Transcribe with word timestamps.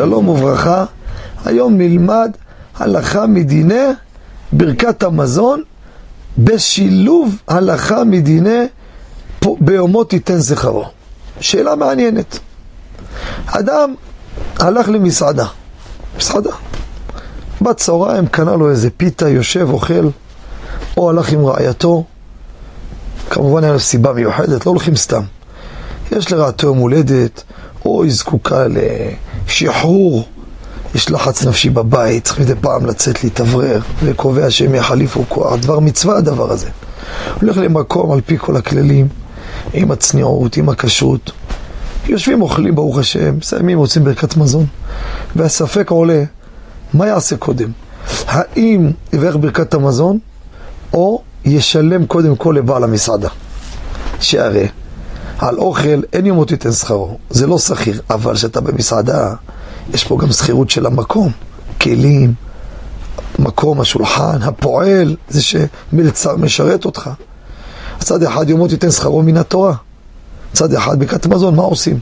שלום 0.00 0.28
וברכה. 0.28 0.84
היום 1.44 1.78
נלמד 1.78 2.30
הלכה 2.76 3.26
מדיני 3.26 3.84
ברכת 4.52 5.02
המזון 5.02 5.62
בשילוב 6.38 7.36
הלכה 7.48 8.04
מדיני 8.04 8.64
ביומו 9.60 10.04
תיתן 10.04 10.36
זכרו. 10.38 10.84
שאלה 11.40 11.74
מעניינת. 11.74 12.38
אדם 13.46 13.94
הלך 14.58 14.88
למסעדה, 14.88 15.46
מסעדה. 16.16 16.52
בצהריים 17.60 18.26
קנה 18.26 18.56
לו 18.56 18.70
איזה 18.70 18.90
פיתה, 18.96 19.28
יושב, 19.28 19.66
אוכל, 19.70 20.08
או 20.96 21.10
הלך 21.10 21.32
עם 21.32 21.46
רעייתו. 21.46 22.04
כמובן 23.30 23.64
היה 23.64 23.72
לו 23.72 23.80
סיבה 23.80 24.12
מיוחדת, 24.12 24.66
לא 24.66 24.70
הולכים 24.70 24.96
סתם. 24.96 25.22
יש 26.12 26.32
לרעתו 26.32 26.66
יום 26.66 26.78
הולדת, 26.78 27.42
או 27.84 28.02
היא 28.02 28.12
זקוקה 28.12 28.66
לשחרור, 29.50 30.24
יש 30.94 31.10
לחץ 31.10 31.44
נפשי 31.44 31.70
בבית, 31.70 32.24
צריך 32.24 32.40
מדי 32.40 32.54
פעם 32.60 32.86
לצאת 32.86 33.24
להתאוורר, 33.24 33.80
וקובע 34.04 34.50
שהם 34.50 34.74
יחליפו 34.74 35.24
כוח, 35.28 35.54
דבר 35.54 35.80
מצווה 35.80 36.16
הדבר 36.16 36.52
הזה. 36.52 36.68
הולך 37.40 37.56
למקום 37.56 38.12
על 38.12 38.20
פי 38.20 38.38
כל 38.38 38.56
הכללים, 38.56 39.08
עם 39.74 39.90
הצניעות, 39.90 40.56
עם 40.56 40.68
הכשרות. 40.68 41.32
יושבים, 42.08 42.42
אוכלים, 42.42 42.74
ברוך 42.74 42.98
השם, 42.98 43.36
מסיימים, 43.36 43.78
רוצים 43.78 44.04
ברכת 44.04 44.36
מזון. 44.36 44.66
והספק 45.36 45.90
עולה, 45.90 46.22
מה 46.94 47.06
יעשה 47.06 47.36
קודם? 47.36 47.70
האם 48.26 48.90
יברך 49.12 49.36
ברכת 49.36 49.74
המזון, 49.74 50.18
או 50.92 51.22
ישלם 51.44 52.06
קודם 52.06 52.36
כל 52.36 52.54
לבעל 52.58 52.84
המסעדה? 52.84 53.28
שהרי 54.20 54.68
על 55.40 55.58
אוכל 55.58 56.02
אין 56.12 56.26
יומו 56.26 56.44
תיתן 56.44 56.72
שכרו, 56.72 57.18
זה 57.30 57.46
לא 57.46 57.58
שכיר, 57.58 58.00
אבל 58.10 58.34
כשאתה 58.34 58.60
במסעדה, 58.60 59.34
יש 59.94 60.04
פה 60.04 60.18
גם 60.20 60.32
שכירות 60.32 60.70
של 60.70 60.86
המקום, 60.86 61.32
כלים, 61.80 62.34
מקום, 63.38 63.80
השולחן, 63.80 64.42
הפועל, 64.42 65.16
זה 65.28 65.42
שמלצר 65.42 66.36
משרת 66.36 66.84
אותך. 66.84 67.10
צד 67.98 68.22
אחד 68.22 68.50
יומו 68.50 68.68
תיתן 68.68 68.90
שכרו 68.90 69.22
מן 69.22 69.36
התורה, 69.36 69.74
צד 70.52 70.74
אחד 70.74 70.98
בקעת 70.98 71.26
מזון, 71.26 71.56
מה 71.56 71.62
עושים? 71.62 71.98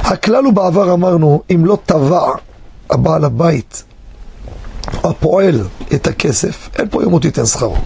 הכלל 0.00 0.44
הוא 0.44 0.52
בעבר 0.52 0.92
אמרנו, 0.92 1.42
אם 1.54 1.66
לא 1.66 1.78
טבע 1.86 2.30
הבעל 2.90 3.24
הבית, 3.24 3.84
הפועל 5.04 5.60
את 5.94 6.06
הכסף, 6.06 6.68
אין 6.78 6.88
פה 6.90 7.02
יומו 7.02 7.18
תיתן 7.18 7.46
שכרו. 7.46 7.76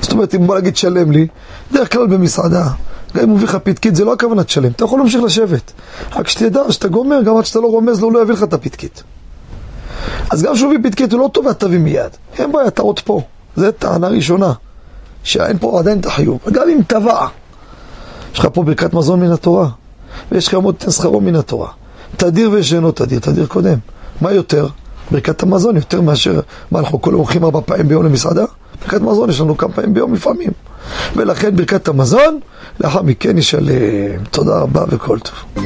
זאת 0.00 0.12
אומרת, 0.12 0.34
אם 0.34 0.46
בוא 0.46 0.58
נגיד 0.58 0.76
שלם 0.76 1.12
לי, 1.12 1.26
דרך 1.72 1.92
כלל 1.92 2.06
במסעדה, 2.06 2.68
גם 3.14 3.22
אם 3.22 3.28
הוא 3.28 3.36
מביא 3.36 3.48
לך 3.48 3.58
פתקית, 3.62 3.96
זה 3.96 4.04
לא 4.04 4.12
הכוונה 4.12 4.44
תשלם, 4.44 4.70
אתה 4.72 4.84
יכול 4.84 4.98
להמשיך 4.98 5.22
לשבת. 5.22 5.72
רק 6.12 6.28
שתדע, 6.28 6.60
שאתה 6.70 6.88
גומר, 6.88 7.22
גם 7.22 7.36
עד 7.36 7.44
שאתה 7.44 7.60
לא 7.60 7.66
רומז 7.66 8.00
לו, 8.00 8.06
הוא 8.06 8.12
לא 8.12 8.22
יביא 8.22 8.34
לך 8.34 8.42
את 8.42 8.52
הפתקית. 8.52 9.02
אז 10.30 10.42
גם 10.42 10.54
כשהוא 10.54 10.70
מביא 10.70 10.90
פתקית, 10.90 11.12
הוא 11.12 11.20
לא 11.20 11.30
תובע 11.32 11.52
תביא 11.52 11.78
מיד. 11.78 12.10
אין 12.38 12.52
בעיה, 12.52 12.68
אתה 12.68 12.82
עוד 12.82 13.00
פה. 13.00 13.20
זו 13.56 13.72
טענה 13.72 14.08
ראשונה. 14.08 14.52
שאין 15.22 15.58
פה 15.58 15.78
עדיין 15.78 16.00
את 16.00 16.06
החיוב. 16.06 16.38
גם 16.52 16.68
אם 16.68 16.78
טבע, 16.86 17.26
יש 18.34 18.38
לך 18.38 18.48
פה 18.52 18.62
ברכת 18.62 18.94
מזון 18.94 19.20
מן 19.20 19.32
התורה, 19.32 19.68
ויש 20.32 20.48
לך 20.48 20.54
עוד 20.54 20.74
תן 20.78 20.90
שכרו 20.90 21.20
מן 21.20 21.36
התורה. 21.36 21.68
תדיר 22.16 22.50
ושאינו 22.52 22.92
תדיר, 22.92 23.18
תדיר 23.18 23.46
קודם. 23.46 23.78
מה 24.20 24.32
יותר? 24.32 24.68
ברכת 25.10 25.42
המזון 25.42 25.76
יותר 25.76 26.00
מאשר, 26.00 26.40
מה 26.70 26.78
אנחנו 26.78 27.02
כל 27.02 27.14
הולכים 27.14 27.44
ארבע 27.44 27.60
פעמים 27.66 27.88
ביום 27.88 28.04
למסעדה? 28.04 28.44
ברכת 28.82 29.00
מזון 29.00 29.30
יש 29.30 29.40
לנו 29.40 29.56
כמה 29.56 29.72
פעמים 29.72 29.94
ביום 29.94 30.14
לפעמים. 30.14 30.50
ולכן 31.16 31.56
ברכת 31.56 31.88
המזון, 31.88 32.40
לאחר 32.80 33.02
מכן 33.02 33.38
ישלם. 33.38 34.24
תודה 34.30 34.58
רבה 34.58 34.84
וכל 34.88 35.18
טוב. 35.18 35.64